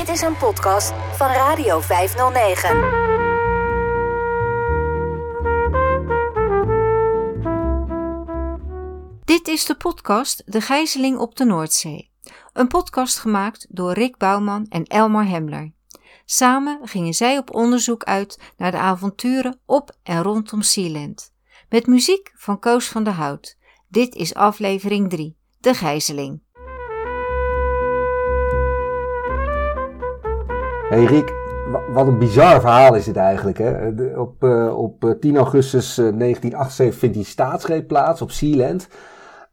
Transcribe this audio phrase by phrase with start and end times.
[0.00, 2.80] Dit is een podcast van Radio 509.
[9.24, 12.10] Dit is de podcast De Gijzeling op de Noordzee.
[12.52, 15.72] Een podcast gemaakt door Rick Bouwman en Elmar Hemler.
[16.24, 21.32] Samen gingen zij op onderzoek uit naar de avonturen op en rondom Sealand.
[21.68, 23.58] Met muziek van Koos van der Hout.
[23.88, 26.48] Dit is aflevering 3, De Gijzeling.
[30.90, 31.24] Hey
[31.92, 33.58] wat een bizar verhaal is dit eigenlijk.
[33.58, 33.88] Hè?
[34.18, 38.88] Op, uh, op 10 augustus 1978 vindt die staatsgreep plaats op Sealand.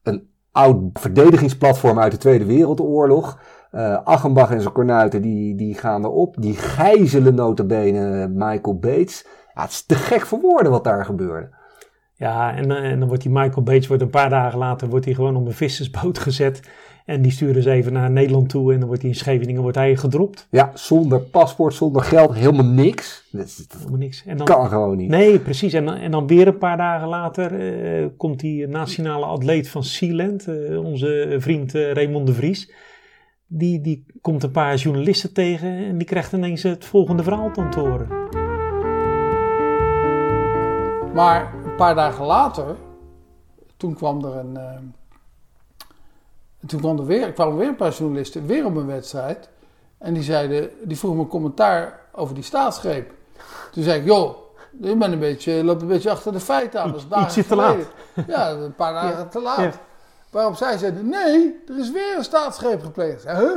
[0.03, 3.39] Een oud verdedigingsplatform uit de Tweede Wereldoorlog.
[4.03, 6.35] Achenbach en zijn kornuiten die, die gaan erop.
[6.39, 9.25] Die gijzelen notabene Michael Bates.
[9.53, 11.49] Ja, het is te gek voor woorden wat daar gebeurde.
[12.17, 15.13] Ja, en, en dan wordt die Michael Bates wordt een paar dagen later wordt hij
[15.13, 16.61] gewoon op een vissersboot gezet.
[17.07, 19.77] En die sturen ze even naar Nederland toe en dan wordt hij in Scheveningen wordt
[19.77, 20.47] hij gedropt.
[20.51, 23.27] Ja, zonder paspoort, zonder geld, helemaal niks.
[23.31, 24.23] Dat, is, helemaal niks.
[24.25, 25.09] En dan, kan gewoon niet.
[25.09, 25.73] Nee, precies.
[25.73, 27.51] En, en dan weer een paar dagen later
[28.01, 32.71] uh, komt die nationale atleet van Sealand, uh, onze vriend uh, Raymond de Vries.
[33.47, 37.79] Die, die komt een paar journalisten tegen en die krijgt ineens het volgende verhaal te
[37.79, 38.07] horen.
[41.13, 42.75] Maar paar dagen later,
[43.77, 44.57] toen kwam er een
[46.59, 49.49] en toen kwam er weer, kwamen weer een paar journalisten weer op een wedstrijd.
[49.97, 53.11] En die, zeiden, die vroegen me een commentaar over die staatsgreep.
[53.71, 54.37] Toen zei ik, joh,
[54.81, 56.91] je bent een beetje, loopt een beetje achter de feiten aan.
[56.91, 57.75] Dat is Ietsje te laat.
[58.27, 59.77] Ja, een paar dagen te laat.
[60.29, 63.23] Waarop zij zeiden, nee, er is weer een staatsgreep gepleegd.
[63.23, 63.51] huh?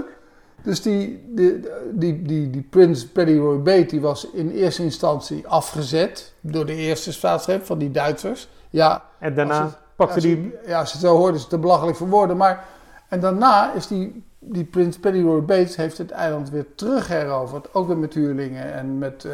[0.62, 1.60] Dus die, die,
[1.92, 6.74] die, die, die prins Paddy Roy Bate die was in eerste instantie afgezet door de
[6.74, 8.48] eerste staatsgreep van die Duitsers.
[8.70, 10.54] Ja, en daarna pakte die...
[10.66, 12.64] Ja, ze zo hoorden ze te belachelijk voor woorden, maar...
[13.10, 17.74] En daarna is die, die prins Roy Bates heeft het eiland weer terug heroverd.
[17.74, 19.32] Ook weer met huurlingen en met, uh,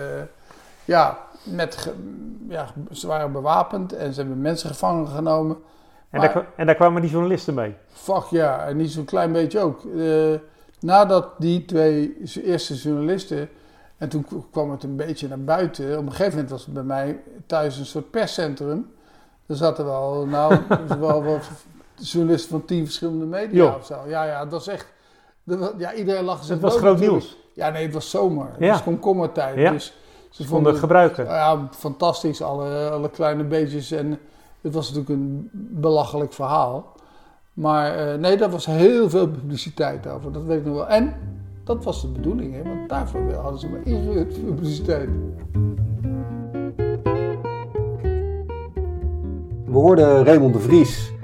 [0.85, 1.95] ja, met,
[2.49, 5.57] ja, ze waren bewapend en ze hebben mensen gevangen genomen.
[6.11, 7.75] En, daar, en daar kwamen die journalisten mee?
[7.89, 9.85] Fuck ja, en niet zo'n klein beetje ook.
[9.85, 10.35] Uh,
[10.81, 13.49] nadat die twee eerste journalisten,
[13.97, 15.99] en toen kwam het een beetje naar buiten.
[15.99, 18.87] Op een gegeven moment was het bij mij thuis een soort perscentrum.
[19.47, 20.59] Er zaten wel, nou,
[21.01, 21.39] wel,
[21.95, 23.97] journalisten van tien verschillende media of zo.
[24.07, 24.87] Ja, ja, dat is echt...
[25.79, 27.37] Ja, iedereen lag Het was groot nieuws.
[27.53, 28.47] Ja, nee, het was zomer.
[28.59, 28.67] Ja.
[28.67, 29.57] Het was komkommertijd.
[29.57, 29.71] Ja.
[29.71, 29.93] Dus
[30.31, 31.25] ze vonden het gebruiken.
[31.25, 32.43] Ja, fantastisch.
[32.43, 33.91] Alle, alle kleine beetjes.
[33.91, 34.19] En
[34.61, 36.96] het was natuurlijk een belachelijk verhaal.
[37.57, 40.33] Maar uh, nee, daar was heel veel publiciteit over.
[40.33, 40.89] Dat weet ik nog wel.
[40.89, 41.15] En
[41.65, 42.63] dat was de bedoeling, hè?
[42.63, 45.09] want daarvoor hadden ze maar ingehuurd publiciteit.
[49.65, 51.15] We hoorden Raymond de Vries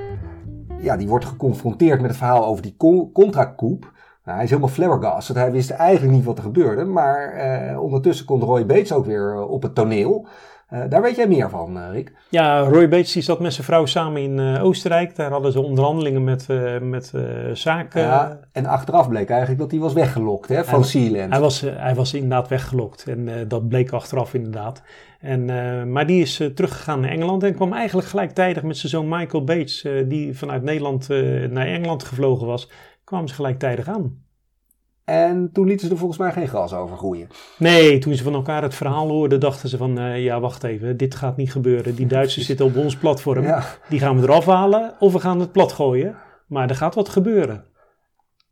[0.82, 2.76] ja, die wordt geconfronteerd met het verhaal over die
[3.12, 3.92] contracoep.
[4.24, 5.36] Nou, hij is helemaal flabbergasted.
[5.36, 6.84] Hij wist eigenlijk niet wat er gebeurde.
[6.84, 10.26] Maar eh, ondertussen komt Roy Bates ook weer eh, op het toneel.
[10.72, 12.12] Uh, daar weet jij meer van, uh, Rick.
[12.28, 15.16] Ja, Roy Bates die zat met zijn vrouw samen in uh, Oostenrijk.
[15.16, 16.46] Daar hadden ze onderhandelingen met,
[16.80, 17.12] met
[17.52, 18.00] zaken.
[18.00, 21.30] Ja, en achteraf bleek eigenlijk dat hij was weggelokt hè, van Sealand.
[21.32, 23.06] Hij was, hij was inderdaad weggelokt.
[23.06, 24.82] En dat bleek achteraf inderdaad.
[25.20, 25.44] En,
[25.92, 29.86] maar die is teruggegaan naar Engeland en kwam eigenlijk gelijktijdig met zijn zoon Michael Bates,
[30.06, 31.08] die vanuit Nederland
[31.50, 32.70] naar Engeland gevlogen was,
[33.04, 34.22] kwamen ze gelijktijdig aan.
[35.04, 37.28] En toen lieten ze er volgens mij geen gras over groeien.
[37.58, 41.14] Nee, toen ze van elkaar het verhaal hoorden, dachten ze van, ja wacht even, dit
[41.14, 41.94] gaat niet gebeuren.
[41.94, 43.64] Die Duitsers zitten op ons platform, ja.
[43.88, 46.16] die gaan we eraf halen of we gaan het plat gooien.
[46.46, 47.64] Maar er gaat wat gebeuren.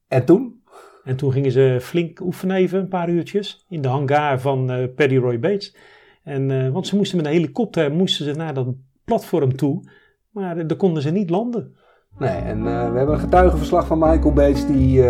[0.08, 0.62] En toen?
[1.04, 5.16] En toen gingen ze flink oefenen even, een paar uurtjes, in de hangar van Paddy
[5.16, 5.76] Roy Bates.
[6.22, 8.74] En, uh, want ze moesten met een helikopter moesten ze naar dat
[9.04, 9.90] platform toe,
[10.30, 11.76] maar uh, daar konden ze niet landen.
[12.18, 15.02] Nee, en uh, we hebben een getuigenverslag van Michael Bates die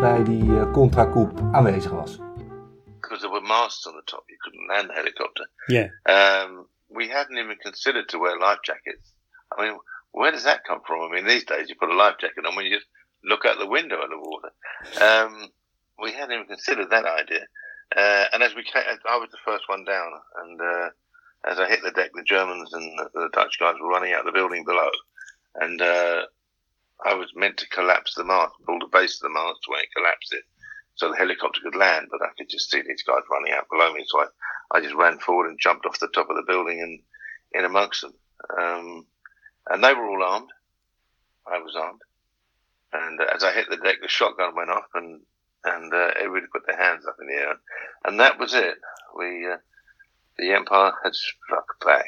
[0.00, 2.18] bij die contracoup aanwezig was.
[3.00, 5.48] Because there were masts on the top, you couldn't land the helicopter.
[5.66, 5.90] Yeah.
[6.04, 9.14] Um, we hadn't even considered to wear life jackets.
[9.58, 9.80] I mean,
[10.10, 11.02] where does that come from?
[11.02, 12.88] I mean, these days you put a life jacket on when you just
[13.22, 14.50] look out the window at the water.
[15.00, 15.50] Um,
[16.02, 17.46] we hadn't even considered that idea.
[17.94, 20.10] Uh, and as we came, I was the first one down,
[20.42, 20.88] and uh,
[21.44, 24.24] as I hit the deck, the Germans and the, the, Dutch guys were running out
[24.24, 24.90] the building below,
[25.54, 26.22] and uh,
[27.04, 29.92] I was meant to collapse the mast, pull the base of the mast where it
[29.94, 30.44] collapsed it,
[30.94, 32.08] so the helicopter could land.
[32.10, 34.26] But I could just see these guys running out below me, so I,
[34.76, 37.00] I just ran forward and jumped off the top of the building and
[37.52, 38.14] in amongst them.
[38.58, 39.06] Um,
[39.68, 40.50] and they were all armed.
[41.46, 42.00] I was armed.
[42.92, 45.20] And as I hit the deck, the shotgun went off, and
[45.64, 47.54] and uh, everybody put their hands up in the air,
[48.04, 48.76] and that was it.
[49.18, 49.56] We, uh,
[50.38, 52.06] the empire had struck back.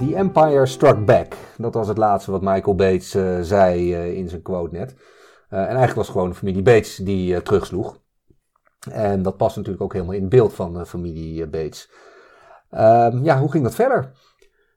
[0.00, 1.34] The Empire Struck Back.
[1.56, 4.90] Dat was het laatste wat Michael Bates uh, zei uh, in zijn quote net.
[4.90, 7.98] Uh, en eigenlijk was het gewoon de familie Bates die terugsloeg.
[8.90, 11.90] En dat past natuurlijk ook helemaal in het beeld van de familie Bates.
[12.70, 14.12] Ehm, ja, hoe ging dat verder?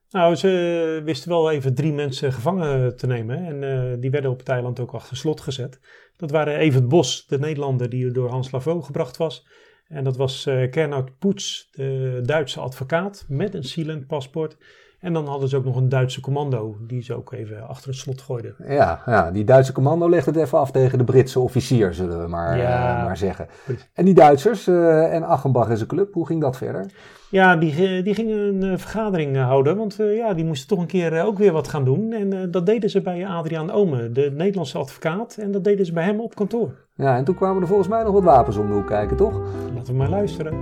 [0.09, 3.45] Nou, ze wisten wel even drie mensen gevangen te nemen.
[3.45, 5.79] En die werden op het eiland ook achter slot gezet.
[6.17, 9.47] Dat waren Evert Bos, de Nederlander die door Hans Lavaux gebracht was.
[9.87, 14.57] En dat was uh, Gernot Poets, de Duitse advocaat, met een Sealand paspoort.
[15.03, 17.97] En dan hadden ze ook nog een Duitse commando, die ze ook even achter het
[17.97, 18.55] slot gooiden.
[18.67, 22.27] Ja, ja die Duitse commando legde het even af tegen de Britse officier, zullen we
[22.27, 23.47] maar, ja, uh, maar zeggen.
[23.93, 26.85] En die Duitsers uh, en Achenbach en zijn club, hoe ging dat verder?
[27.29, 31.37] Ja, die, die gingen een vergadering houden, want ja, die moesten toch een keer ook
[31.37, 32.11] weer wat gaan doen.
[32.11, 35.37] En dat deden ze bij Adriaan Ome, de Nederlandse advocaat.
[35.37, 36.71] En dat deden ze bij hem op kantoor.
[36.95, 39.41] Ja, en toen kwamen er volgens mij nog wat wapens om de hoek kijken, toch?
[39.75, 40.53] Laten we maar luisteren.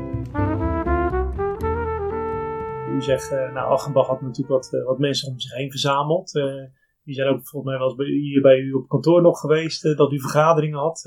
[3.02, 6.36] Zegt, uh, nou, Achenbach had natuurlijk wat, uh, wat mensen om zich heen verzameld.
[6.36, 6.66] Uh,
[7.04, 9.98] die zijn ook volgens mij wel eens bij, hier bij u op kantoor nog geweest,
[9.98, 11.02] dat u vergaderingen had.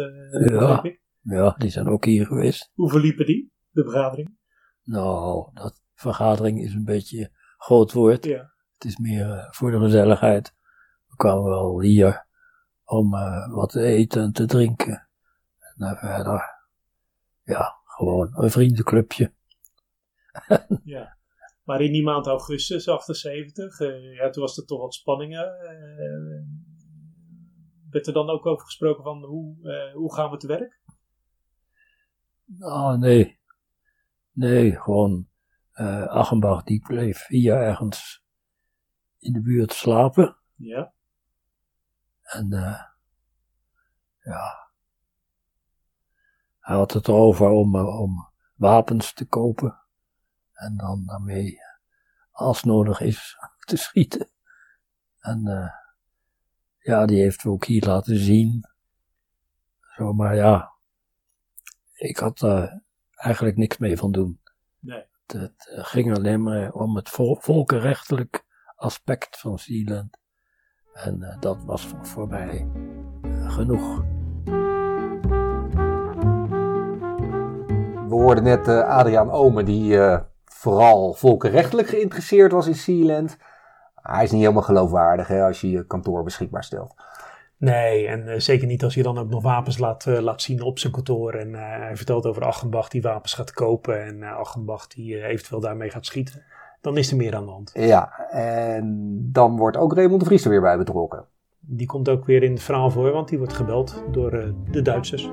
[0.49, 1.01] ja, ik.
[1.21, 2.71] ja, die zijn ook hier geweest.
[2.75, 4.37] Hoe verliepen die, de vergadering?
[4.83, 8.25] Nou, dat vergadering is een beetje groot woord.
[8.25, 8.53] Ja.
[8.75, 10.55] Het is meer voor de gezelligheid.
[11.07, 12.27] We kwamen wel hier
[12.85, 13.11] om
[13.51, 15.09] wat te eten en te drinken.
[15.77, 16.65] En verder,
[17.43, 19.33] ja, gewoon een vriendenclubje.
[20.85, 21.17] ja.
[21.65, 25.45] Maar in die maand augustus 78, uh, ja, toen was er toch wat spanningen.
[25.45, 26.43] Uh,
[27.91, 30.81] werd er dan ook over gesproken van hoe, uh, hoe gaan we te werk?
[32.45, 33.39] Nou, nee.
[34.33, 35.29] Nee, gewoon
[36.07, 38.25] Achenbach die bleef hier ergens
[39.19, 40.37] in de buurt slapen.
[40.55, 40.93] Ja.
[42.23, 42.49] En
[44.21, 44.71] ja,
[46.59, 49.84] hij had het erover om, om wapens te kopen.
[50.55, 51.59] En dan daarmee,
[52.31, 54.31] als nodig is, te schieten.
[55.21, 55.71] En uh,
[56.79, 58.69] ja, die heeft we ook hier laten zien.
[59.97, 60.73] Zo, maar ja,
[61.93, 62.83] ik had daar
[63.15, 64.41] eigenlijk niks mee van doen.
[64.79, 65.05] Nee.
[65.27, 68.45] Het, het ging alleen maar om het vol, volkenrechtelijk
[68.77, 70.19] aspect van Zeeland.
[70.93, 72.69] En uh, dat was voor, voor mij
[73.23, 74.03] uh, genoeg.
[78.09, 80.21] We hoorden net uh, Adriaan Omen, die uh,
[80.65, 83.37] vooral volkenrechtelijk geïnteresseerd was in Sealand.
[83.95, 86.95] Hij is niet helemaal geloofwaardig hè, als je je kantoor beschikbaar stelt.
[87.57, 90.79] Nee, en uh, zeker niet als je dan ook nog wapens laat, laat zien op
[90.79, 91.33] zijn kantoor.
[91.33, 96.07] En hij vertelt over Achenbach die wapens gaat kopen en Achenbach die eventueel daarmee gaat
[96.07, 96.43] schieten.
[96.81, 97.71] Dan is er meer aan de hand.
[97.75, 101.25] Ja, en dan wordt ook Raymond de Vries er weer bij betrokken.
[101.61, 105.31] Die komt ook weer in het verhaal voor, want die wordt gebeld door de Duitsers.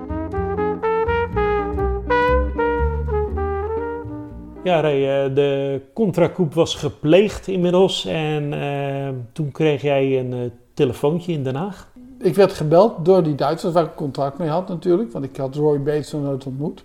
[4.63, 10.39] Ja, uh, de contracoup was gepleegd inmiddels en uh, toen kreeg jij een uh,
[10.73, 11.87] telefoontje in Den Haag.
[12.19, 15.55] Ik werd gebeld door die Duitsers waar ik contact mee had natuurlijk, want ik had
[15.55, 16.83] Roy Bates nog nooit ontmoet.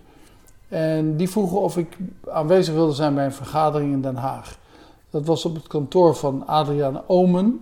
[0.67, 1.97] En die vroegen of ik
[2.27, 4.57] aanwezig wilde zijn bij een vergadering in Den Haag.
[5.09, 7.59] Dat was op het kantoor van Adriaan Omen.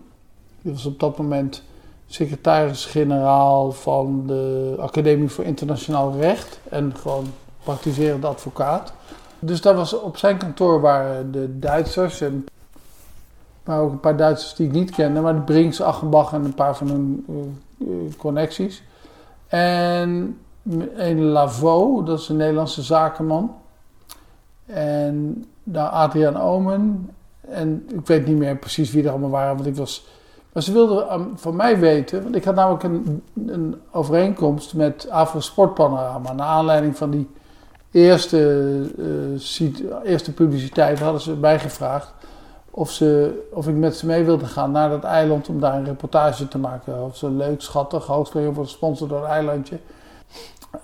[0.61, 1.63] Die was op dat moment
[2.07, 7.25] secretaris-generaal van de Academie voor Internationaal Recht en gewoon
[7.63, 8.93] praktiserend advocaat.
[9.39, 12.45] Dus dat was op zijn kantoor waren de Duitsers en
[13.65, 16.53] maar ook een paar Duitsers die ik niet kende, maar de Brinks, Achenbach en een
[16.53, 17.25] paar van hun
[17.77, 17.87] uh,
[18.17, 18.83] connecties.
[19.47, 20.39] En
[20.95, 23.55] een Lavaux, dat is een Nederlandse zakenman.
[24.65, 27.09] En daar Adriaan Omen.
[27.41, 30.07] En ik weet niet meer precies wie er allemaal waren, want ik was.
[30.53, 35.39] Maar ze wilden van mij weten, want ik had namelijk een, een overeenkomst met Afro
[35.39, 36.33] Sportpanorama.
[36.33, 37.29] Naar aanleiding van die
[37.95, 38.39] eerste,
[38.97, 42.13] uh, eerste publiciteit hadden ze mij gevraagd
[42.71, 45.85] of, ze, of ik met ze mee wilde gaan naar dat eiland om daar een
[45.85, 47.03] reportage te maken.
[47.03, 49.79] Of ze leuk, schattig, hoogstelijk wordt gesponsord door een eilandje.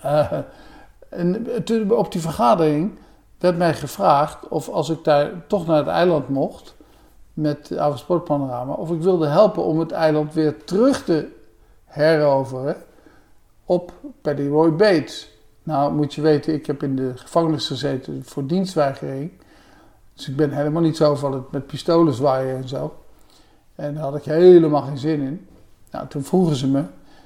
[0.04, 0.32] Uh,
[1.08, 1.46] en
[1.90, 2.98] op die vergadering
[3.38, 6.74] werd mij gevraagd of als ik daar toch naar het eiland mocht
[7.32, 11.28] met Avond Sportpanorama, of ik wilde helpen om het eiland weer terug te
[11.84, 12.76] heroveren
[13.64, 13.92] op
[14.22, 15.31] Paddy Roy Bates.
[15.62, 19.30] Nou, moet je weten, ik heb in de gevangenis gezeten voor dienstweigering.
[20.14, 22.94] Dus ik ben helemaal niet zo van het met pistolen zwaaien en zo.
[23.74, 25.46] En daar had ik helemaal geen zin in.
[25.90, 26.84] Nou, toen vroegen ze me,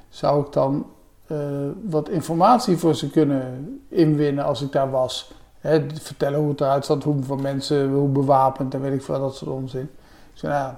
[0.09, 0.87] zou ik dan
[1.27, 1.39] uh,
[1.83, 5.33] wat informatie voor ze kunnen inwinnen als ik daar was?
[5.59, 9.21] Hè, vertellen hoe het eruit zat, hoe van mensen, hoe bewapend en weet ik veel,
[9.21, 9.91] dat soort onzin.
[10.33, 10.75] Zei, nou,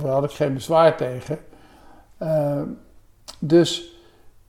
[0.00, 1.38] daar had ik geen bezwaar tegen.
[2.22, 2.62] Uh,
[3.38, 3.91] dus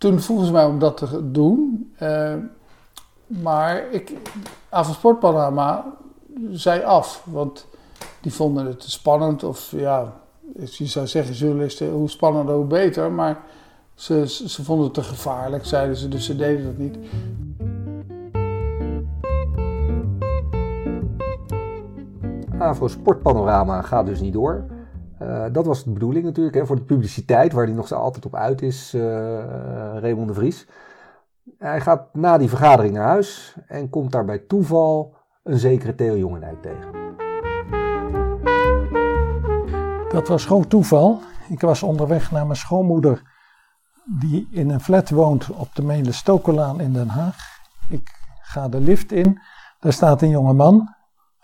[0.03, 1.93] toen vroegen ze mij om dat te doen.
[2.01, 2.33] Uh,
[3.25, 4.13] maar ik,
[4.69, 5.86] Avondsportpanorama
[6.51, 7.24] zei af.
[7.25, 7.67] Want
[8.22, 9.43] die vonden het te spannend.
[9.43, 10.13] Of ja,
[10.55, 13.12] je zou zeggen, journalisten, hoe spannender, hoe beter.
[13.12, 13.41] Maar
[13.95, 16.98] ze, ze, vonden het te gevaarlijk, zeiden ze, dus ze deden dat niet.
[22.57, 24.65] AVRO Sportpanorama gaat dus niet door.
[25.24, 28.25] Uh, dat was de bedoeling natuurlijk, hè, voor de publiciteit, waar hij nog zo altijd
[28.25, 29.01] op uit is, uh,
[30.00, 30.68] Raymond de Vries.
[31.58, 36.18] Hij gaat na die vergadering naar huis en komt daar bij toeval een zekere Theo
[36.18, 37.01] Jongendijk tegen.
[40.12, 41.22] Dat was gewoon toeval.
[41.50, 43.22] Ik was onderweg naar mijn schoonmoeder,
[44.20, 47.38] die in een flat woont op de Meele Stokelaan in Den Haag.
[47.89, 48.10] Ik
[48.42, 49.39] ga de lift in.
[49.80, 50.96] Daar staat een jonge man,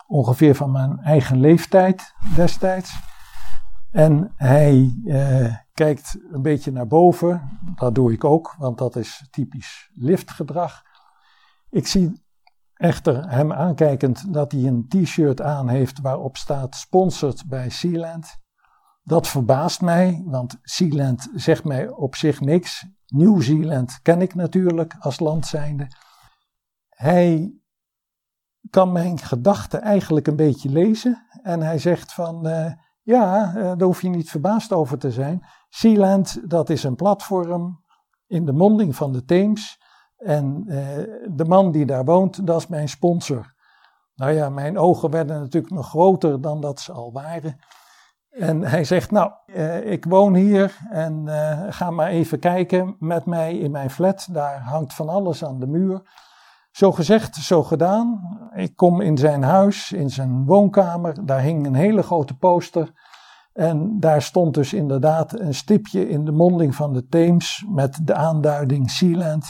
[0.06, 3.09] ongeveer van mijn eigen leeftijd destijds.
[3.90, 7.58] En hij eh, kijkt een beetje naar boven.
[7.74, 10.82] Dat doe ik ook, want dat is typisch liftgedrag.
[11.70, 12.22] Ik zie
[12.74, 18.36] echter hem aankijkend dat hij een t-shirt aan heeft waarop staat sponsored bij Sealand.
[19.02, 22.86] Dat verbaast mij, want Sealand zegt mij op zich niks.
[23.06, 25.88] Nieuw-Zeeland ken ik natuurlijk als land zijnde.
[26.88, 27.54] Hij
[28.70, 32.46] kan mijn gedachten eigenlijk een beetje lezen en hij zegt van...
[32.46, 32.72] Uh,
[33.10, 35.46] ja, uh, daar hoef je niet verbaasd over te zijn.
[35.68, 37.84] Sealand, dat is een platform
[38.26, 39.78] in de monding van de Theems.
[40.16, 40.76] En uh,
[41.30, 43.54] de man die daar woont, dat is mijn sponsor.
[44.14, 47.58] Nou ja, mijn ogen werden natuurlijk nog groter dan dat ze al waren.
[48.30, 51.28] En hij zegt, nou, uh, ik woon hier en
[51.72, 54.28] ga maar even kijken met mij in mijn flat.
[54.32, 56.02] Daar hangt van alles aan de muur.
[56.70, 58.38] Zo gezegd, zo gedaan.
[58.54, 61.26] Ik kom in zijn huis, in zijn woonkamer.
[61.26, 62.92] Daar hing een hele grote poster.
[63.52, 68.14] En daar stond dus inderdaad een stipje in de monding van de Theems met de
[68.14, 69.46] aanduiding Sealand.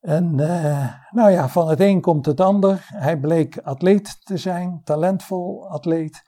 [0.00, 2.86] En uh, nou ja, van het een komt het ander.
[2.86, 6.22] Hij bleek atleet te zijn, talentvol atleet.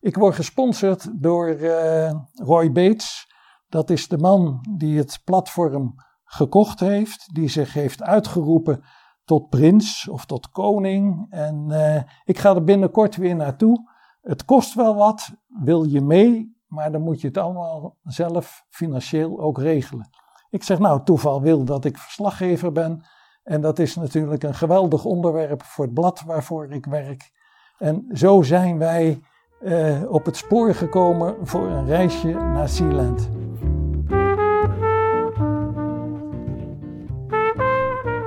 [0.00, 3.32] Ik word gesponsord door uh, Roy Bates.
[3.68, 5.94] Dat is de man die het platform
[6.24, 8.84] gekocht heeft, die zich heeft uitgeroepen
[9.24, 11.26] tot prins of tot koning.
[11.30, 13.90] En uh, ik ga er binnenkort weer naartoe.
[14.22, 19.40] Het kost wel wat, wil je mee, maar dan moet je het allemaal zelf financieel
[19.40, 20.08] ook regelen.
[20.50, 23.04] Ik zeg nou, toeval wil dat ik verslaggever ben.
[23.42, 27.32] En dat is natuurlijk een geweldig onderwerp voor het blad waarvoor ik werk.
[27.78, 29.20] En zo zijn wij
[29.60, 33.28] uh, op het spoor gekomen voor een reisje naar Sealand.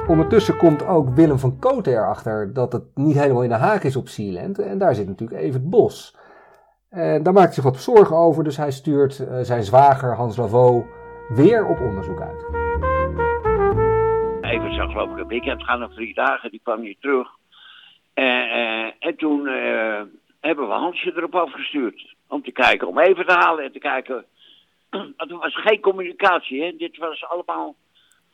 [0.08, 3.96] Ondertussen komt ook Willem van Kooten erachter dat het niet helemaal in de Haag is
[3.96, 4.60] op Sealand.
[4.60, 6.16] En daar zit natuurlijk even het bos.
[6.90, 10.38] En daar maakt hij zich wat zorgen over, dus hij stuurt uh, zijn zwager Hans
[10.38, 10.88] Lavaux
[11.30, 12.46] weer op onderzoek uit.
[14.42, 17.28] Even zag geloof ik een weekend gaan nog drie dagen, die kwam hier terug.
[18.14, 20.02] En, en toen uh,
[20.40, 22.16] hebben we Hansje erop afgestuurd.
[22.28, 24.26] Om te kijken, om even te halen en te kijken.
[25.18, 26.76] Er was geen communicatie, hè?
[26.78, 27.76] dit was allemaal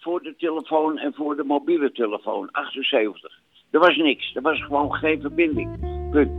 [0.03, 3.39] voor de telefoon en voor de mobiele telefoon, 78.
[3.71, 5.79] Er was niks, er was gewoon geen verbinding.
[6.11, 6.31] Punt.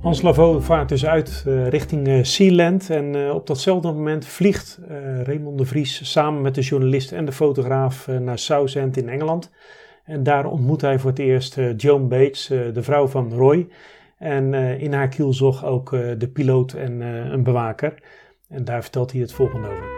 [0.00, 4.80] Hans Lavaux vaart dus uit uh, richting uh, Sealand en uh, op datzelfde moment vliegt
[5.22, 9.52] Raymond de Vries samen met de journalist en de fotograaf naar Southend in Engeland.
[10.04, 13.68] En daar ontmoet hij voor het eerst Joan Bates, de vrouw van Roy.
[14.18, 17.00] En in haar kielzog ook de piloot en
[17.32, 17.94] een bewaker.
[18.48, 19.96] En daar vertelt hij het volgende over.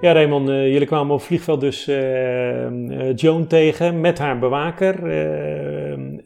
[0.00, 5.10] Ja, Raymond, uh, jullie kwamen op vliegveld dus uh, uh, Joan tegen met haar bewaker.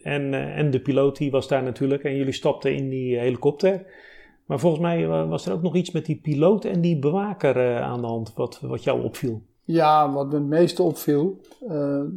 [0.03, 2.05] en, en de piloot, die was daar natuurlijk.
[2.05, 3.87] En jullie stapten in die helikopter.
[4.47, 8.01] Maar volgens mij was er ook nog iets met die piloot en die bewaker aan
[8.01, 9.43] de hand, wat, wat jou opviel.
[9.65, 11.41] Ja, wat me het meeste opviel,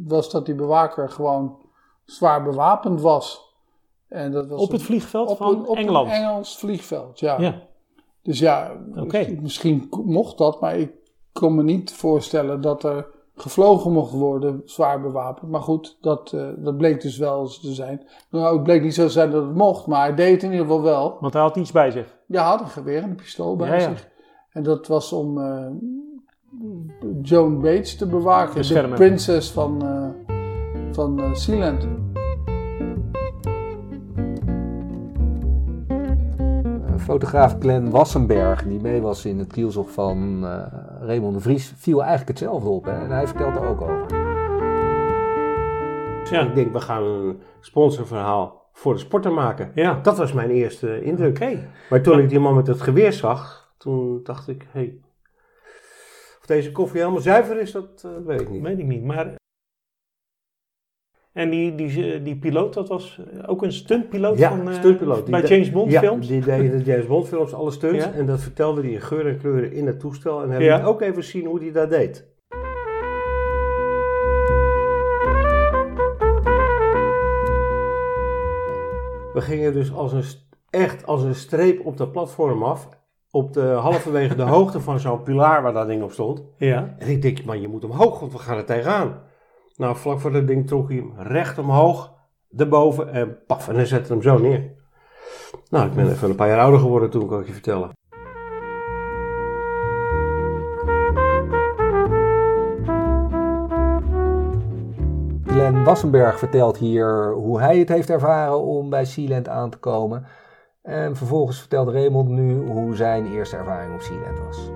[0.06, 1.56] was dat die bewaker gewoon
[2.04, 3.51] zwaar bewapend was.
[4.12, 6.08] En dat was op het vliegveld op van een, op Engeland?
[6.08, 7.40] Een Engels vliegveld, ja.
[7.40, 7.62] ja.
[8.22, 9.38] Dus ja, okay.
[9.42, 10.92] misschien mocht dat, maar ik
[11.32, 15.50] kon me niet voorstellen dat er gevlogen mocht worden, zwaar bewapend.
[15.50, 18.06] Maar goed, dat, uh, dat bleek dus wel te zijn.
[18.30, 20.50] Nou, het bleek niet zo te zijn dat het mocht, maar hij deed het in
[20.50, 21.16] ieder geval wel.
[21.20, 22.16] Want hij had iets bij zich?
[22.26, 23.80] Ja, hij had een geweer en een pistool bij ja, ja.
[23.80, 24.08] zich.
[24.50, 25.66] En dat was om uh,
[27.22, 30.34] Joan Bates te bewaken, de prinses van, uh,
[30.92, 31.86] van Sealand.
[37.02, 40.66] Fotograaf Glenn Wassenberg, die mee was in het kielzog van uh,
[41.00, 42.84] Raymond de Vries, viel eigenlijk hetzelfde op.
[42.84, 42.92] Hè?
[42.92, 44.06] En hij vertelt er ook over.
[46.30, 46.40] Ja.
[46.40, 49.70] Ik denk, we gaan een sponsorverhaal voor de sporter maken.
[49.74, 49.98] Ja.
[50.02, 51.36] Dat was mijn eerste indruk.
[51.36, 51.68] Okay.
[51.90, 54.80] Maar toen ik die man met het geweer zag, toen dacht ik, hé.
[54.80, 55.00] Hey.
[56.46, 58.62] deze koffie helemaal zuiver is, dat eh, weet ik niet.
[58.62, 59.40] Weet ik niet, maar...
[61.32, 65.30] En die, die, die piloot, dat was ook een stuntpiloot Ja, van, eh, stuntpiloot.
[65.30, 66.26] Bij James Bond ja, films?
[66.26, 68.04] die deed in de James Bond films alle stunts.
[68.04, 68.12] Ja.
[68.12, 70.42] En dat vertelde hij in geur en kleuren in het toestel.
[70.42, 70.82] En hij Ja.
[70.84, 72.30] ook even zien hoe hij dat deed.
[79.32, 80.24] We gingen dus als een,
[80.70, 82.88] echt als een streep op dat platform af.
[83.30, 86.42] Op de halverwege de hoogte van zo'n pilaar waar dat ding op stond.
[86.56, 86.94] Ja.
[86.98, 89.20] En ik denk, man, je moet omhoog, want we gaan er tegenaan.
[89.76, 92.12] Nou, vlak voor dat ding trok hij hem recht omhoog,
[92.56, 94.70] erboven en paf, en hij zette hem zo neer.
[95.70, 97.90] Nou, ik ben even een paar jaar ouder geworden toen, kan ik je vertellen.
[105.44, 110.26] Glenn Wassenberg vertelt hier hoe hij het heeft ervaren om bij Sealand aan te komen.
[110.82, 114.70] En vervolgens vertelt Raymond nu hoe zijn eerste ervaring op Sealand was.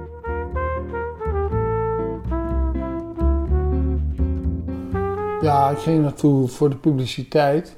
[5.40, 7.76] Ja, ik ging naartoe voor de publiciteit,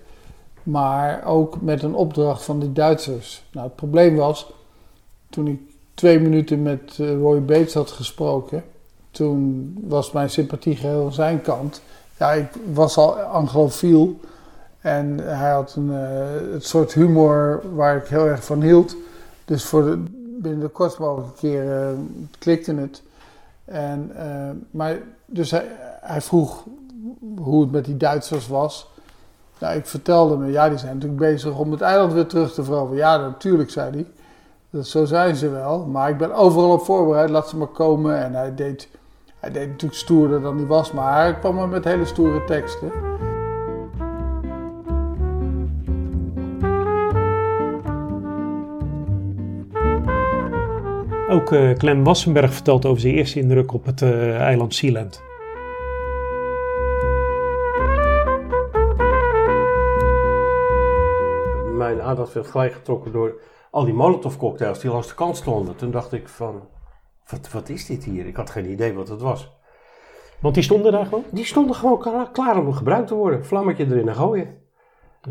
[0.62, 3.44] maar ook met een opdracht van die Duitsers.
[3.52, 4.52] Nou, het probleem was,
[5.30, 5.60] toen ik
[5.94, 8.64] twee minuten met eh, Roy Bates had gesproken,
[9.10, 11.82] toen was mijn sympathie geheel aan zijn kant.
[12.18, 14.20] Ja, ik was al anglofiel
[14.80, 18.96] en hij had een eh, het soort humor waar ik heel erg van hield.
[19.44, 19.98] Dus voor
[20.40, 21.88] binnen de kortst mogelijke keer eh,
[22.38, 23.02] klikte het.
[23.64, 24.12] En,
[24.70, 25.66] maar, dus hij,
[26.00, 26.64] hij vroeg
[27.40, 28.88] hoe het met die Duitsers was.
[29.58, 32.64] Nou, ik vertelde me, ja, die zijn natuurlijk bezig om het eiland weer terug te
[32.64, 32.96] veroveren.
[32.96, 34.06] Ja, natuurlijk, zei hij.
[34.70, 35.86] Dat, zo zijn ze wel.
[35.86, 38.24] Maar ik ben overal op voorbereid, laat ze maar komen.
[38.24, 38.88] En hij deed,
[39.38, 42.92] hij deed natuurlijk stoerder dan hij was, maar hij kwam maar met hele stoere teksten.
[51.30, 55.22] Ook eh Clem Wassenberg vertelt over zijn eerste indruk op het eh, eiland Sealand.
[61.94, 63.40] Mijn aandacht werd gelijk getrokken door
[63.70, 65.76] al die molotov cocktails die langs de kant stonden.
[65.76, 66.68] Toen dacht ik van,
[67.30, 68.26] wat, wat is dit hier?
[68.26, 69.56] Ik had geen idee wat het was.
[70.40, 71.24] Want die stonden daar gewoon?
[71.30, 73.44] Die stonden gewoon klaar, klaar om gebruikt te worden.
[73.44, 74.56] Vlammetje erin en gooien.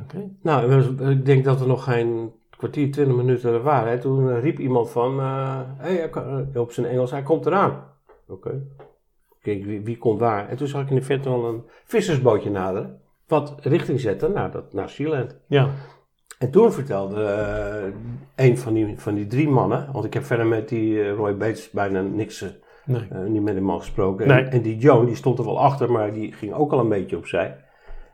[0.04, 0.30] Oké.
[0.41, 3.91] Nou, ik denk dat er nog geen kwartier, twintig minuten er waren.
[3.91, 4.00] Hè.
[4.00, 7.84] Toen eh, riep iemand van, eh, hey, eh, op zijn Engels, hij komt eraan.
[8.28, 8.63] Oké.
[9.41, 10.50] Kijk, wie, wie komt waar?
[10.50, 13.02] En toen zag ik in de verte al een vissersbootje naderen.
[13.28, 15.38] Wat richting zette naar, dat, naar Sealand.
[15.48, 15.70] Ja.
[16.38, 20.45] En toen vertelde eh, een van die, van die drie mannen, want ik heb verder
[20.45, 22.50] met die eh, Roy Bates bijna niks, eh,
[22.86, 23.30] Nee.
[23.30, 24.28] niet met hem al gesproken.
[24.28, 24.43] Nee.
[24.43, 26.89] En, en die Joan, die stond er wel achter, maar die ging ook al een
[26.89, 27.65] beetje opzij.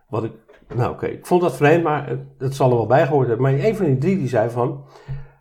[0.10, 0.32] Wat ik,
[0.76, 3.46] nou oké, ik vond dat vreemd, maar het zal er wel bij gehoord hebben.
[3.52, 4.86] Maar een van die drie die zei van,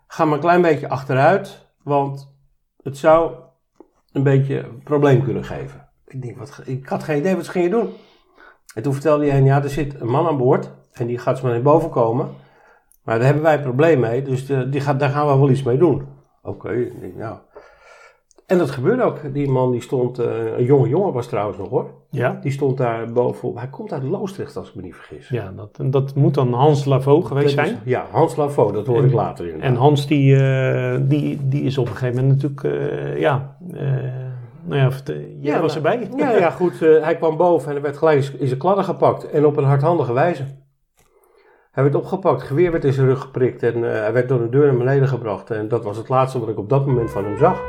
[0.06, 2.34] ga maar een klein beetje achteruit, want
[2.82, 3.32] het zou
[4.12, 5.88] een beetje een probleem kunnen geven.
[6.06, 7.90] Ik denk, wat, ik had geen idee wat ze gingen doen.
[8.74, 11.46] En toen vertelde hij, ja, er zit een man aan boord en die gaat zo
[11.46, 12.28] naar boven komen.
[13.04, 15.50] Maar daar hebben wij een probleem mee, dus de- die gaat, daar gaan we wel
[15.50, 16.06] iets mee doen.
[16.42, 16.86] Oké,
[17.16, 17.36] nou.
[18.46, 19.34] En dat gebeurde ook.
[19.34, 21.90] Die man die stond, eh, een jonge jongen was trouwens nog hoor.
[22.10, 22.38] Ja?
[22.42, 23.56] Die stond daar bovenop.
[23.56, 25.28] Hij komt uit Loosdrecht als ik me niet vergis.
[25.28, 27.82] Ja, dat, dat moet dan Hans Lavaux geweest Dat is- zijn.
[27.84, 29.60] ja, Hans Lavaux, dat hoor En- ik later in.
[29.62, 33.56] En Hans die, eh, die, die is op een gegeven moment natuurlijk, eh, ja,
[34.64, 34.90] nou ja,
[35.40, 36.08] jij was maar- erbij.
[36.16, 36.80] Ja, ja goed.
[36.80, 39.30] hij kwam boven en er werd gelijk in zijn kladden gepakt.
[39.30, 40.44] En op een hardhandige wijze.
[41.72, 44.48] Hij werd opgepakt, geweer werd in zijn rug geprikt en eh, hij werd door de
[44.48, 45.50] deur naar beneden gebracht.
[45.50, 47.60] En dat was het laatste wat ik op dat moment van hem zag.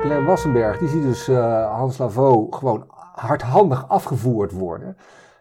[0.00, 4.88] Glenn Wassenberg die ziet dus eh, Hans Lavaux gewoon hardhandig afgevoerd worden.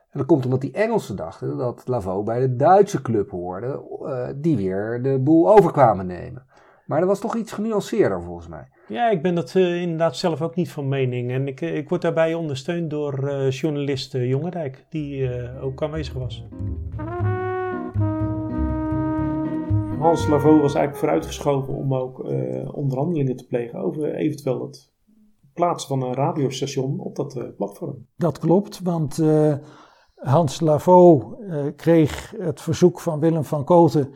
[0.09, 4.27] En dat komt omdat die Engelsen dachten dat Lavaux bij de Duitse club hoorde, eh,
[4.35, 6.47] die weer de boel overkwamen nemen.
[6.89, 8.67] Maar dat was toch iets genuanceerder volgens mij.
[8.87, 11.31] Ja, ik ben dat eh, inderdaad zelf ook niet van mening.
[11.31, 16.13] En ik, eh, ik word daarbij ondersteund door eh, journalist Jongerijk, die eh, ook aanwezig
[16.13, 16.45] was.
[19.99, 24.91] Hans Lavaux was eigenlijk vooruitgeschoven om ook eh, onderhandelingen te plegen over eventueel het
[25.53, 28.07] plaatsen van een radiostation op dat eh, platform.
[28.15, 29.53] Dat klopt, want eh,
[30.15, 34.13] Hans Lavaux eh, kreeg het verzoek van Willem van Koten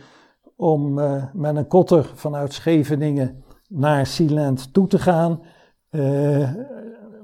[0.55, 5.41] om eh, met een kotter vanuit Scheveningen naar Sealand toe te gaan.
[5.89, 6.49] eh,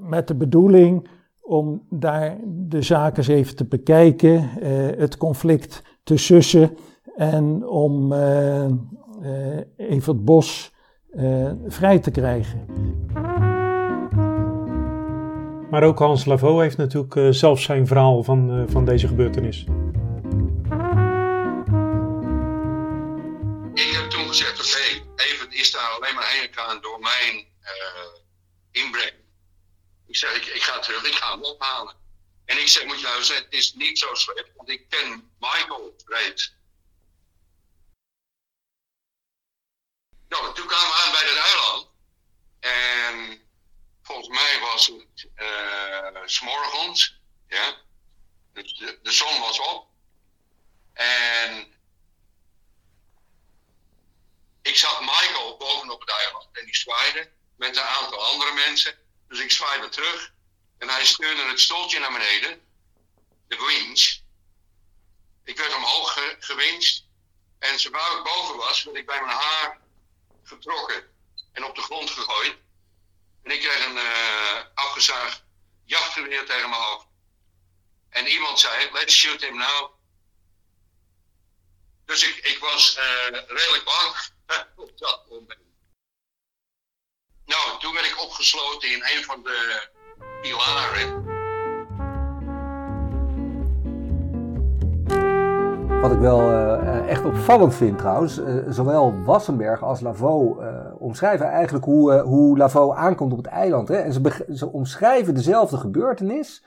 [0.00, 1.08] met de bedoeling
[1.40, 6.76] om daar de zaken eens even te bekijken, eh, het conflict te sussen
[7.16, 8.66] en om eh,
[9.76, 10.74] Evert Bos
[11.66, 12.60] vrij te krijgen.
[15.70, 19.66] Maar ook Hans Lavaux heeft natuurlijk zelf zijn verhaal van, van deze gebeurtenis.
[24.30, 28.14] Gezegd, oké, even is daar alleen maar heen gegaan door mijn eh,
[28.70, 29.14] inbreng.
[30.06, 31.96] Ik zeg, ik, ga terug, ik ga hem ophalen.
[32.44, 35.32] En ik zeg, moet je nou zeggen, het is niet zo slecht, want ik ken
[35.38, 36.54] Michael reeds.
[40.28, 41.88] Nou, toen kwamen we aan bij het eiland.
[42.60, 43.42] En
[44.02, 47.20] volgens mij was het eh, s s'morgens.
[47.48, 47.82] Ja.
[48.52, 49.88] De, de, de zon was op.
[50.92, 51.80] En
[54.62, 56.04] ik zag Michael bovenop
[56.70, 58.98] die zwaaide met een aantal andere mensen.
[59.28, 60.32] Dus ik zwaaide terug.
[60.78, 62.62] En hij steunde het stoeltje naar beneden.
[63.48, 64.18] De winch.
[65.44, 67.04] Ik werd omhoog ge gewinst.
[67.58, 69.80] En zodra ik boven was, werd ik bij mijn haar
[70.42, 71.14] getrokken
[71.52, 72.56] en op de grond gegooid.
[73.42, 75.44] En ik kreeg een uh, afgezaagd
[75.84, 77.06] jachtgeweer tegen mijn hoofd.
[78.10, 79.90] En iemand zei, let's shoot him now.
[82.04, 84.16] Dus ik, ik was uh, redelijk bang
[84.76, 85.69] op dat moment.
[87.50, 89.88] Nou, toen werd ik opgesloten in een van de
[90.40, 91.28] pilaren.
[96.00, 100.60] Wat ik wel uh, echt opvallend vind trouwens, uh, zowel Wassenberg als Lavaux
[100.98, 103.88] omschrijven eigenlijk hoe, hoe Lavaux aankomt op het eiland.
[103.88, 103.96] Hè?
[103.96, 106.62] En ze, ze, omschrijven dezelfde gebeurtenis,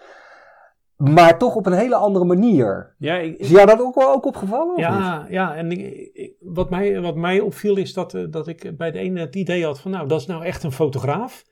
[0.98, 2.96] maar toch op een hele andere manier.
[2.98, 4.80] Ja, ik, is jou dat ook wel ook opgevallen?
[4.80, 9.00] Ja, ja en ik, wat, mij, wat mij opviel is dat, dat ik bij de
[9.00, 11.44] ene het idee had van nou, dat is nou echt een fotograaf.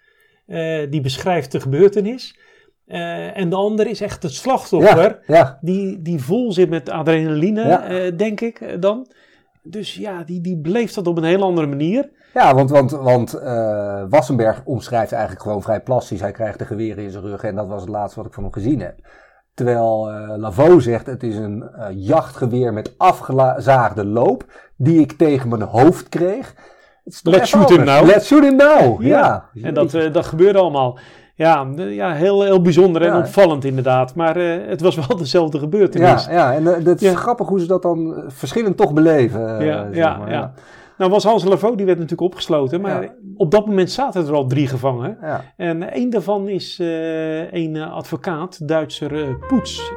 [0.90, 2.40] die beschrijft de gebeurtenis.
[2.88, 5.58] Uh, en de ander is echt het slachtoffer, ja, ja.
[5.62, 8.12] Die, die vol zit met adrenaline, ja.
[8.12, 9.08] denk ik dan.
[9.64, 12.10] Dus ja, die, die beleeft dat op een heel andere manier.
[12.34, 16.22] Ja, want, want, want uh, Wassenberg omschrijft eigenlijk gewoon vrij plastisch.
[16.22, 18.44] Hij krijgt de geweren in zijn rug en dat was het laatste wat ik van
[18.44, 18.96] hem gezien heb.
[19.54, 24.46] Terwijl Lavaux zegt, het is een jachtgeweer met afgezaagde loop
[24.78, 26.56] die ik tegen mijn hoofd kreeg.
[27.24, 28.06] Let's shoot him now.
[28.06, 29.46] Let's shoot him now, ja.
[29.62, 31.00] En dat, dat gebeurde allemaal.
[31.42, 33.18] Ja, ja heel, heel bijzonder en ja.
[33.18, 34.16] opvallend inderdaad.
[34.16, 36.26] Maar uh, het was wel dezelfde gebeurtenis.
[36.26, 39.62] Ja, ja en uh, het is grappig hoe ze dat dan verschillend toch beleven.
[39.62, 40.54] Uh, ja, ja, maar, ja.
[41.02, 42.82] Nou was Hans Lavaux, die werd natuurlijk opgesloten.
[42.82, 45.18] Maar op dat moment zaten er al drie gevangen.
[45.58, 46.80] En één daarvan is
[47.52, 49.92] een advocaat, Duitser Poets.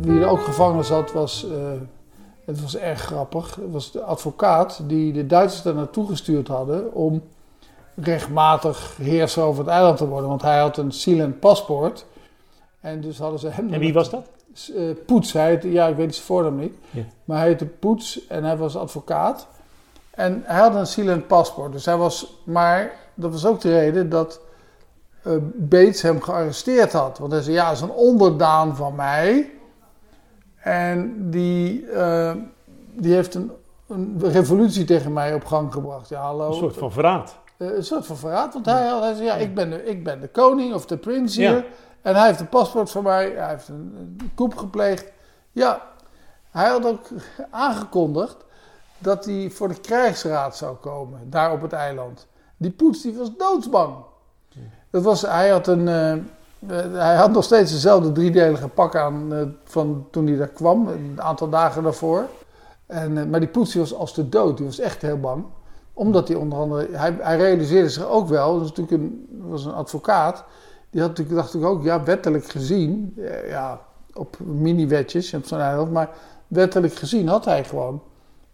[0.00, 1.46] Wie er ook gevangen zat was...
[2.44, 3.54] het was erg grappig.
[3.54, 7.22] Het was de advocaat die de Duitsers daar naartoe gestuurd hadden om
[7.94, 10.28] rechtmatig heerser over het eiland te worden.
[10.28, 12.06] Want hij had een Sealand paspoort.
[12.80, 13.72] En dus hadden ze hem...
[13.72, 14.30] En wie was dat?
[14.74, 15.32] Uh, Poets.
[15.32, 16.74] Hij heette, ja, ik weet zijn voornaam niet.
[16.90, 17.02] Ja.
[17.24, 19.46] Maar hij heette Poets en hij was advocaat.
[20.10, 21.72] En hij had een Sealand paspoort.
[21.72, 22.40] Dus hij was...
[22.44, 24.40] Maar dat was ook de reden dat
[25.26, 27.18] uh, Bates hem gearresteerd had.
[27.18, 29.50] Want hij zei, ja, is een onderdaan van mij.
[30.56, 32.32] En die, uh,
[32.92, 33.50] die heeft een,
[33.88, 36.08] een revolutie tegen mij op gang gebracht.
[36.08, 36.48] Ja, hallo.
[36.48, 37.36] Een soort van verraad.
[37.58, 38.52] Uh, een soort van verraad.
[38.52, 41.36] Want hij, hij zei, ja, ik ben, de, ik ben de koning of de prins
[41.36, 41.50] hier.
[41.50, 41.64] Ja.
[42.06, 43.30] En hij heeft een paspoort van mij.
[43.36, 45.12] Hij heeft een, koep gepleegd.
[45.52, 45.82] Ja,
[46.50, 47.06] hij had ook
[47.50, 48.36] aangekondigd
[48.98, 51.30] dat hij voor de krijgsraad zou komen.
[51.30, 52.26] Daar op het eiland.
[52.56, 53.94] Die poets die was doodsbang.
[54.90, 55.86] Dat was, hij, had een,
[56.68, 60.88] uh, hij had nog steeds dezelfde driedelige pak aan uh, van toen hij daar kwam.
[60.88, 62.26] Een aantal dagen daarvoor.
[62.86, 64.56] En, maar die poets die was als de dood.
[64.56, 65.44] Die was echt heel bang
[65.92, 69.64] omdat hij onder andere, hij, hij realiseerde zich ook wel, dat was natuurlijk een, was
[69.64, 70.44] een advocaat,
[70.90, 73.14] die had natuurlijk, dacht ik ook, ja, wettelijk gezien,
[73.48, 73.80] ja,
[74.14, 76.10] op mini-wetjes op zo'n eiland, maar
[76.46, 78.02] wettelijk gezien had hij gewoon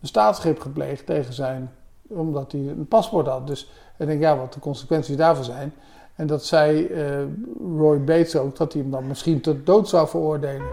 [0.00, 1.70] een staatsgreep gepleegd tegen zijn,
[2.08, 3.46] omdat hij een paspoort had.
[3.46, 5.72] Dus ik denk, ja, wat de consequenties daarvan zijn.
[6.14, 10.08] En dat zei uh, Roy Bates ook, dat hij hem dan misschien tot dood zou
[10.08, 10.66] veroordelen.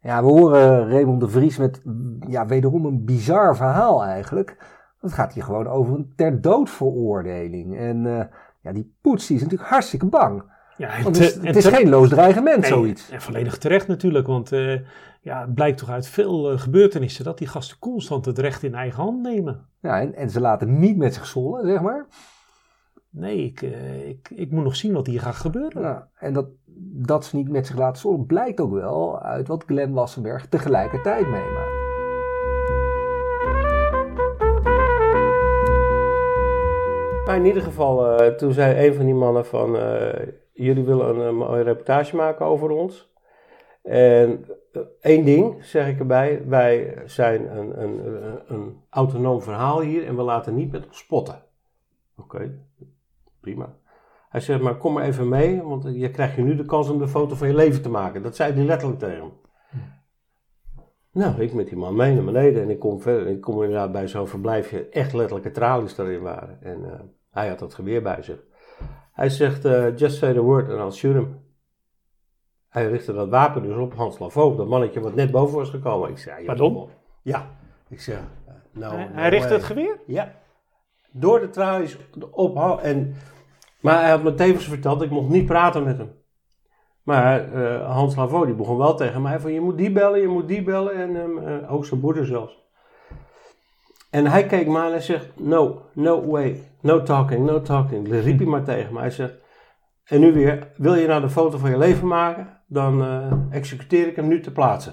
[0.00, 1.80] Ja, we horen Raymond de Vries met
[2.28, 4.56] ja, wederom een bizar verhaal eigenlijk.
[5.00, 7.76] Het gaat hier gewoon over een ter dood veroordeling.
[7.76, 8.20] En uh,
[8.60, 10.52] ja, die poets die is natuurlijk hartstikke bang.
[10.76, 13.10] Ja, het is, het is geen loos dreigement, nee, zoiets.
[13.10, 14.80] En volledig terecht natuurlijk, want uh,
[15.20, 18.74] ja, het blijkt toch uit veel uh, gebeurtenissen dat die gasten constant het recht in
[18.74, 19.68] eigen hand nemen.
[19.80, 22.06] Ja, en, en ze laten niet met zich zollen, zeg maar.
[23.10, 25.82] Nee, ik, uh, ik, ik moet nog zien wat hier gaat gebeuren.
[25.82, 26.46] Ja, en dat,
[26.92, 31.26] dat ze niet met zich laten zollen blijkt ook wel uit wat Glenn Wassenberg tegelijkertijd
[31.26, 31.73] meemaakt.
[37.34, 39.76] Maar in ieder geval, uh, toen zei een van die mannen van...
[39.76, 40.08] Uh,
[40.52, 43.12] jullie willen een, een, mooie reportage maken over ons.
[43.82, 44.44] En
[45.00, 46.42] één ding zeg ik erbij.
[46.46, 48.00] Wij zijn een, een,
[48.46, 51.42] een, autonoom verhaal hier en we laten niet met ons spotten.
[52.16, 52.58] Oké,
[53.40, 53.76] prima.
[54.28, 56.98] Hij zegt, maar kom maar even mee, want je krijgt je nu de kans om
[56.98, 58.22] de foto van je leven te maken.
[58.22, 59.32] Dat zei hij letterlijk tegen hem.
[61.12, 63.26] Nou, ik met die man mee naar beneden en ik kom verder.
[63.26, 66.62] Ik kom inderdaad bij zo'n verblijfje, echt letterlijke tralies erin waren.
[66.62, 67.00] En eh,
[67.34, 68.38] hij had dat geweer bij zich.
[69.12, 71.42] Hij zegt, eh, just say the word and I'll shoot him.
[72.68, 76.10] Hij richtte dat wapen dus op Hans Lavaux, dat mannetje wat net boven was gekomen.
[76.10, 76.88] Ik zei, Pardon?
[77.22, 77.50] Ja,
[77.88, 80.00] ik zeg, eh, nou, Hij, no hij richtte het geweer?
[80.06, 80.32] Ja.
[81.10, 81.98] Door de tralies
[82.30, 82.78] op.
[82.82, 83.14] En,
[83.80, 86.12] maar hij had me tevens verteld, ik mocht niet praten met hem.
[87.02, 90.28] Maar eh, Hans Lavaux die begon wel tegen mij van je moet die bellen, je
[90.28, 91.16] moet die bellen.
[91.16, 92.63] En ook zijn moeder zelfs.
[94.14, 98.08] En hij keek me aan en zegt, no, no way, no talking, no talking.
[98.08, 98.98] Dan riep hij maar tegen me.
[98.98, 99.34] Hij zegt,
[100.04, 102.60] en nu weer, wil je nou de foto van je leven maken?
[102.66, 104.92] Dan eh, executeer ik hem nu ter plaatse.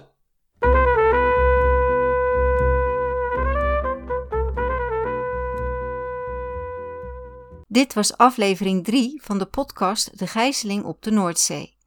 [7.67, 11.77] Dit was aflevering 3 van de podcast De Gijzeling op de Noordzee.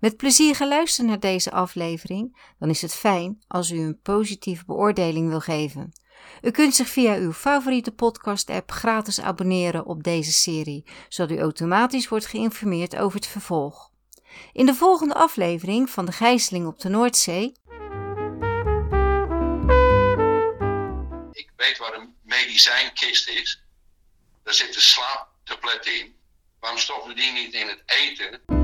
[0.00, 5.28] Met plezier geluisterd naar deze aflevering, dan is het fijn als u een positieve beoordeling
[5.28, 5.92] wil geven.
[6.42, 12.08] U kunt zich via uw favoriete podcast-app gratis abonneren op deze serie, zodat u automatisch
[12.08, 13.90] wordt geïnformeerd over het vervolg.
[14.52, 17.52] In de volgende aflevering van De Gijzeling op de Noordzee
[21.32, 23.62] Ik weet waar een medicijnkist is.
[24.42, 26.16] Daar zitten slaaptabletten in.
[26.60, 28.61] Waarom stoppen die niet in het eten?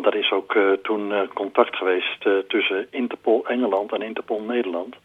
[0.00, 4.42] Want er is ook eh, toen eh, contact geweest eh, tussen Interpol Engeland en Interpol
[4.42, 4.96] Nederland.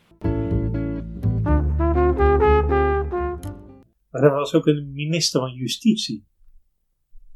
[4.12, 6.28] Maar er was ook een minister van Justitie.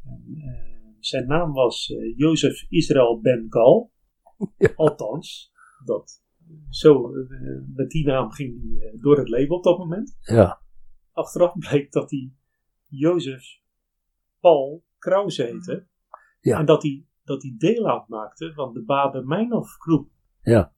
[0.03, 3.91] En, eh, zijn naam was eh, Jozef Israël Ben Gal.
[4.75, 5.51] Althans,
[5.85, 6.23] dat,
[6.69, 7.11] zo,
[7.75, 10.17] met die naam ging hij eh, door het leven op dat moment.
[10.21, 10.61] Ja.
[11.11, 12.31] Achteraf bleek dat hij
[12.87, 13.59] Jozef
[14.39, 15.87] Paul Krause heette.
[16.41, 16.59] Ja.
[16.59, 20.09] En dat hij, dat hij deel uitmaakte van de Bader-Meinhof groep.
[20.41, 20.71] Ja.